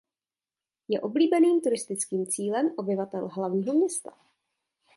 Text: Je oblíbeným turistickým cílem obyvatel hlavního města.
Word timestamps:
Je 0.87 1.01
oblíbeným 1.01 1.61
turistickým 1.61 2.27
cílem 2.27 2.71
obyvatel 2.77 3.27
hlavního 3.27 3.73
města. 3.73 4.11